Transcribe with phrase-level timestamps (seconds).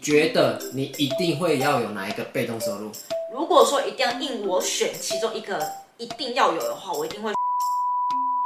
[0.00, 2.90] 觉得你一定会要有哪一个被动收入？
[3.32, 5.60] 如果说一定要硬我选其中一个
[5.98, 7.30] 一定要有的话，我一定会。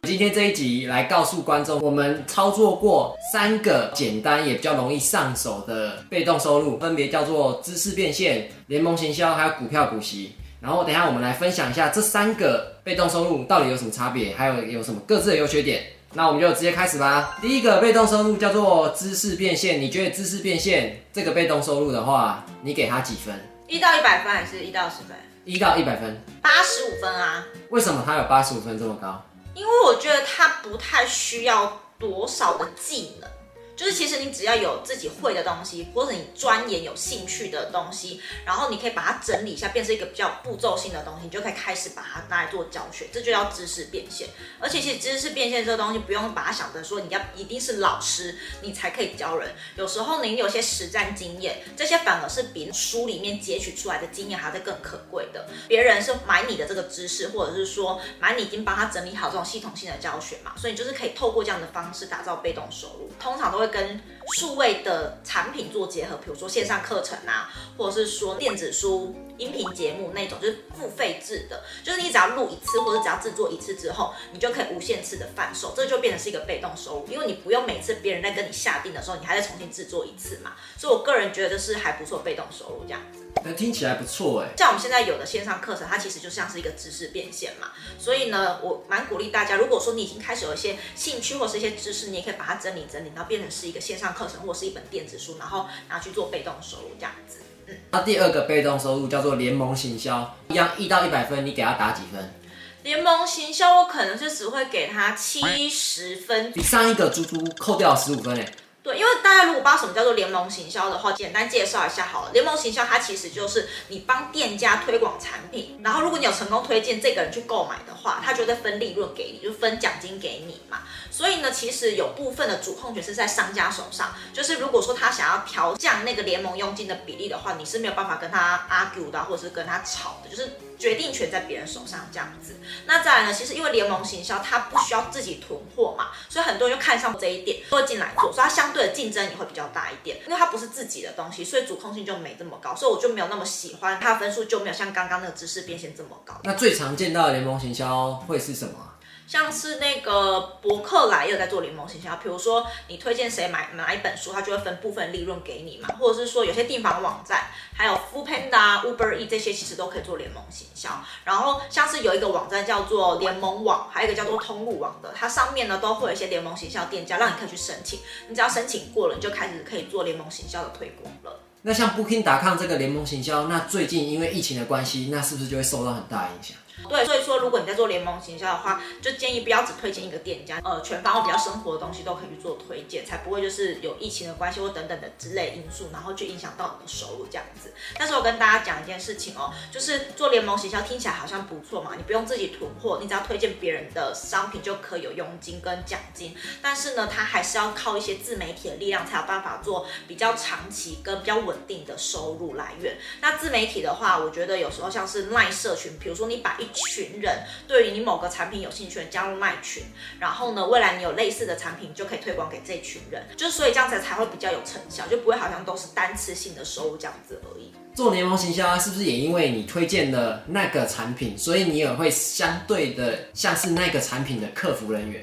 [0.07, 10.33] 今天这一集来告诉观众，我们操作过三个简单也比较容易上手的被动收入，分别叫做知识变现、联盟行销还有股票股息。
[10.61, 15.83] 然后等一下我们来分享一下这三个被动收入到底有什么差别，还有有什么各自的优缺点。
[16.17, 17.37] 那我们就直接开始吧。
[17.43, 23.35] 第一个被动收入叫做知识变现，你觉得知识变现这个被动收入的话，你给他几分？
[23.67, 25.17] 一到一百分还是一到十分？
[25.45, 27.45] 一到一百分，八十五分啊。
[27.71, 29.21] 为什么它有八十五分这么高？
[29.55, 33.29] 因为我觉得它不太需要多少的技能。
[33.77, 44.29] 就是其实你只要有自己会的东西，或者你钻研有兴趣的东西，然后你可以把它整理一下，变成一个比较步骤性的东西，你就可以开始把它拿来做教学，这就叫知识变现。
[44.61, 55.49] 而且其实知识变现这个东西，不用把它想着说你要一定是老师你才可以教人，有时候你有些实战经验，这些反而是比书里面截取出来的经验还在更可贵的。
[55.67, 63.64] 别人是买你的这个知识，或者是说买你已经帮他整理好这种系统性的教学嘛，所以你就是可以透过这样的方式打造被动收入，通常都会。
[63.65, 64.01] 会跟
[64.35, 83.21] 数位的产品做结合，比如说线上课程啊，或者是说电子书、音频节目那种，就是付费制的，就是你只要录一次，或者只要制作一次之后，你就可以无限次的贩售，这就变成是一个被动收入，因为你不用每次别人在跟你下定的时候，你还在重新制作一次嘛，所以我个人觉得这是还不错被动收入这样子。
[83.45, 97.41] 那听起来不错哎，像我们现在有的线上课程，它其实就像是一个知识变现嘛，所以呢，我蛮鼓励大家，如果说你已经开始有一些兴趣或是一些知识，你也可以把它整理整理，然后变成是一个线上课程或是一本电子书，然后拿去做被动收入这样子。
[97.67, 102.35] 嗯，那第二个被动收入叫做联盟行销，一样一到一百分，你给他打几分？
[102.83, 108.47] 联盟行销我可能是只会给他七十分，比上一个猪猪扣掉十五分哎。
[108.85, 112.33] 对，因为大家如果不知道什么叫做联盟行销的话，简单介绍一下好了。
[112.35, 120.83] 联盟行销它其实就是你帮店家推广产品，然后如果你有成功推荐这个人去购买的话，他就会分利润给你，就分奖金给你嘛。
[121.11, 130.59] 所以呢，其实有部分的主控权是在商家手上，就是如果说他想要调降那个联盟佣金的比例的话，你是没有办法跟他 argue 的，或者是跟他吵的，就是。
[130.79, 132.57] 决定权在别人手上，这样子。
[132.87, 133.33] 那再来呢？
[133.33, 140.19] 其实因为联盟行销，它不需要自己囤货嘛，所以很多人就看上这一点，都会进来做，所以它相对的竞争也会比较大一点。
[140.27, 146.35] 因为它不是自己的东西，所以主控性就没这么高，所以我就没有那么喜欢它的分数，就没有像刚刚那个知识变现这么高。
[146.45, 148.94] 那最常见到的联盟行销会是什么？
[149.27, 160.91] 像是那个博客来也有在做联盟行销，比如说你推荐谁买买一本书，他就会分部分利润给你嘛，或者是说有些订房网站，还有 Foodpanda、Uber E 这些其实都可以做联盟行销。
[161.25, 168.01] 然后像是有一个网站叫做联盟网，还有一个叫做通路网的，它上面呢都会有一些联盟行销店家，让你可以去申请。
[168.29, 171.41] 你只要申请过了，你就开始可以做联盟行销的推广了。
[171.63, 176.57] 那像 Booking.com 这个联盟行销，那最近因为疫情的关系，那是不是就会受到很大影响？
[176.89, 187.73] 对，所以说如果你在做联盟行销的话，就建议不要只推荐一个店家，呃，全方位比较生活的东西都可以去做推荐，才不会就是有疫情的关系或等等的之类因素，然后去影响到你的收入这样子。
[187.97, 196.37] 但是我跟大家讲一件事情哦，就是做联盟行销听起来好像不错嘛，你不用自己囤货，你只要推荐别人的商品就可以有佣金跟奖金。
[196.61, 202.99] 但是呢，它还是要靠一些自媒体的力量才有办法做比较长期跟比较稳定的收入来源。
[203.21, 209.83] 那自媒体的话，我觉得有时候像是赖社群，比如说你把一一群人对于你某个产品有兴趣加入卖群，
[210.19, 217.73] 然后呢，未来你有类似的产品，就可以推广给这群人，就所以这样子才会比较有成效，就不会好像都是单次性的收入这样子而已。
[217.95, 225.23] 做联盟行销啊，是不是也因为你推荐的那个产品，所以你也会相对的像是那个产品的客服人员？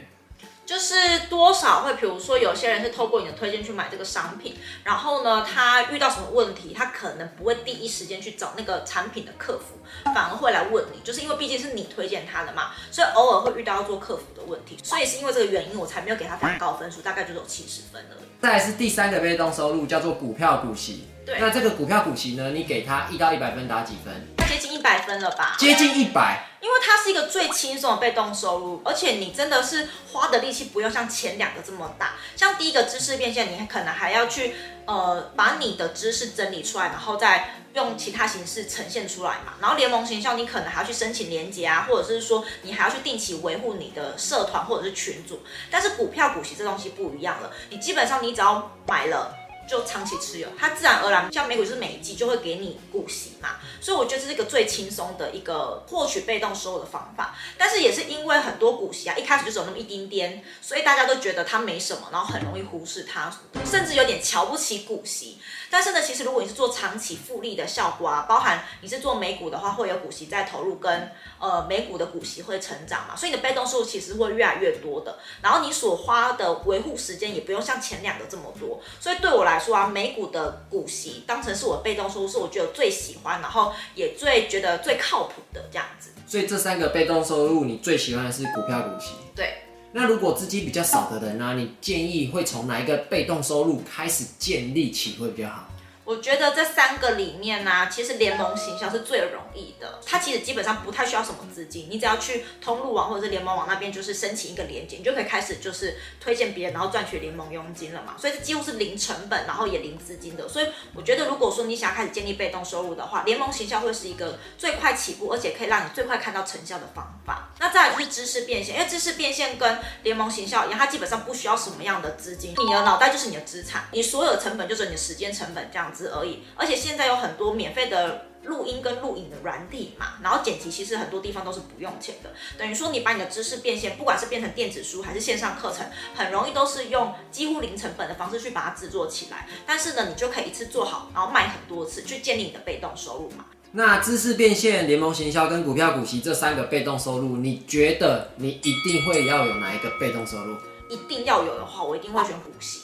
[0.72, 4.56] 就是多少会，比如说有些人是透过你的推荐去买这个商品，
[4.86, 9.76] 然后呢，他遇到什么问题，他可能不会第一时间去找那个产品的客服，
[10.16, 18.24] 反而会来问你，就是因为毕竟是你推荐他的嘛，所以偶尔会遇到要做客服的问题，所以是因为这个原因，我才没有给他非常高分数，大概就是有七十分而已。
[18.42, 21.04] 再来是第三个被动收入，叫做股票股息。
[21.26, 24.41] 对，那这个股票股息呢，你给他一到一百分打几分？
[24.52, 25.56] 接近一百分了吧？
[25.58, 26.48] 接近一百。
[26.60, 32.16] 因为它是一个最轻松的被动收入，而且你真的是花的力气不用像前两个这么大。
[32.36, 34.54] 像第一个知识变现，你可能还要去
[34.86, 39.54] 呃把你的知识整理出来，然后再用其他形式呈现出来嘛。
[39.60, 45.40] 然后联盟形象，你可能还要去申请连接啊，或者是说你还要去定期维护你的社团或者是群组。
[45.72, 49.38] 但是股票股息这东西不一样了，你基本上你只要买了。
[49.72, 57.34] 就长期持有，它自然而然像美股就是每一季就会给你股息嘛，所以我觉得这是一个最轻松的一个获取被动收入的方法。
[57.58, 63.34] 但是也是因为很多股息啊，一开始就只有那么一丁点，所以大家都觉得它没什么，然后很容易忽视它，
[63.66, 65.38] 甚至有点瞧不起股息。
[65.70, 75.18] 但是呢，其实如果你是做长期复利的效果啊，包含你是做美股的话，会有股息在投入跟，跟呃美股的股息会成长嘛，所以你的被动收入其实会越来越多的。
[75.42, 78.82] 然后你所花的维护时间也不用像前两个这么多。
[79.00, 86.10] 所以对我来说啊，美股的股息当成是我被动收入，是我觉得最喜欢，然后也最觉得最靠谱的这样子。
[86.28, 89.12] 所以这三个被动收入，你最喜欢的是股票股息。
[89.34, 89.64] 对。
[89.94, 95.68] 那如果资金比较少的人呢、你建议会从哪一个被动收入开始建立起会比较好？
[96.12, 99.98] 我觉得这三个里面呢、其实联盟行销是最容易的。
[100.06, 108.16] 它其实基本上不太需要什么资金，你只要去通路网或者是联盟网那边，就是申请一个连结，你就可以开始就是推荐别人，然后赚取联盟佣金了嘛。
[108.18, 110.50] 所以这几乎是零成本，然后也零资金的。
[110.50, 117.54] 所以我觉得，如果说你想要开始建立被动收入的话，联盟行销会是一个最快起步，而且可以让你最快看到成效的方法。
[117.58, 126.01] 那再来就是知识变现，因为知识变现跟联盟行销一样，它基本上不需要什么样的资金，你的脑袋就是你的资产，你所有的成本就是你的时间成本这样子。
[126.10, 143.46] 而已，而且现在有很多免费的录音跟录影的软体嘛，然后剪辑其实很多地方都是不用钱的，等于说你把你的知识变现，不管是变成电子书还是线上课程，很容易都是用几乎零成本的方式去把它制作起来，但是呢，你就可以一次做好，然后卖很多次，去建立你的被动收入嘛。
[143.74, 150.58] 那知识变现、联盟行销跟股票股息这三个被动收入，你觉得你一定会要有哪一个被动收入？
[150.90, 152.82] 一定要有的话，我一定会选股息。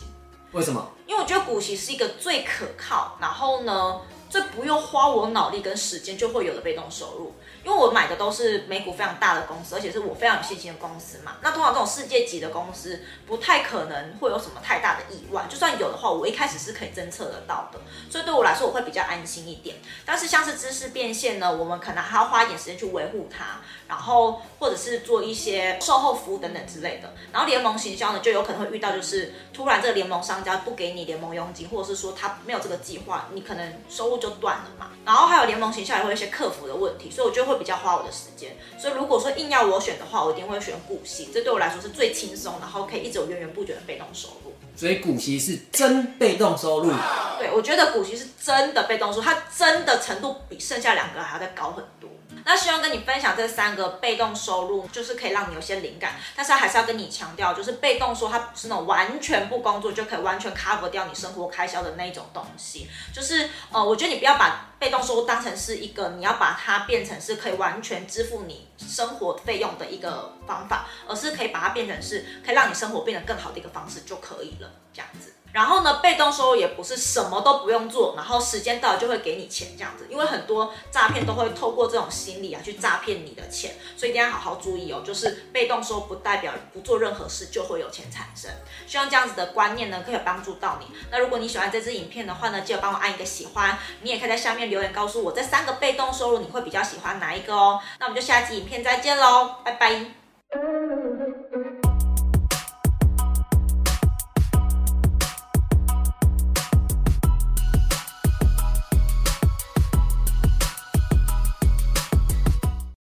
[0.53, 0.91] 为什么？
[1.05, 7.33] 因为我觉得股息是一个最可靠，然后呢，最不用花我脑力跟时间就会有的被动收入。
[7.63, 11.35] 因为我买的都是美股非常大的公司，而且是我非常有信心的公司嘛。
[11.41, 15.45] 那通常这种世界级的公司，不太可能会有什么太大的意外。
[15.49, 17.79] 就算有的话，我一开始是可以侦测得到的，
[18.09, 19.75] 所以对我来说我会比较安心一点。
[20.05, 23.59] 但是像是知识变现呢，我们可能还要花一点时间去维护它，
[23.89, 27.13] 然后或者是做一些售后服务等等之类的。
[27.33, 34.91] 然后联盟行销呢，就有可能会遇到就是突然这个联盟商家不给你联盟佣金，或者是说他没有这个计划，你可能收就断了嘛。
[35.05, 37.57] 然后还有联盟行销也会有一些客服的问题，所以我觉得会。
[37.57, 44.53] 比较花我的时间，所以如果说硬要我选的话，我一定会选股息，这对我来说是最轻松，然后可以一直有源源不绝的被动收入。
[44.75, 46.91] 所以股息是真被动收入。
[47.39, 52.07] 对，我觉得股息是真的被动收入，它真的程度比剩下两个还要再高很多。
[52.47, 62.87] 那希望跟你分享这三个被动收入，就是可以让你有些灵感，但是还是要跟你强调，就是被动说它不是那种完全不工作就可以完全 cover 掉你生活开销的那一种东西。
[63.13, 75.33] 就是呃，我觉得你不要把被动收入当成是一个你要把它变成是可以完全支付你生活费用的一个方法，而是可以把它变成是可以让你生活变得更好的一个方式就可以了，这样子。
[75.53, 85.01] 然后呢，被动收入也不是什么都不用做，然后时间到了就会给你钱这样子，因为很多诈骗都会透过这种心理啊去诈骗你的钱，所以一定要好好注意哦。
[85.03, 88.51] 就是被动收入不代表不做任何事就会有钱产生，
[88.85, 90.85] 希望这样子的观念呢可以帮助到你。
[91.09, 97.79] 那如果你喜欢这支影片的话呢，记得帮我按一个喜欢，你也可以在下面留言告诉我这三个被动收入你会比较喜欢哪一个哦。
[97.99, 101.06] 那我们就下期影片再见喽，拜拜。